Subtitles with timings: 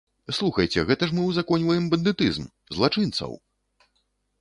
[0.37, 3.41] Слухайце, гэта ж мы ўзаконьваем бандытызм, злачынцаў!